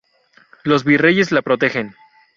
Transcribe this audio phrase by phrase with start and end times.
[0.63, 1.93] Los virreyes la protegen.